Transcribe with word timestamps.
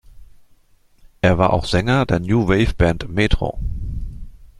Er 1.21 1.37
war 1.37 1.53
auch 1.53 1.65
Sänger 1.65 2.07
der 2.07 2.19
New 2.19 2.47
Wave 2.47 2.73
Band 2.73 3.07
Metro. 3.07 3.59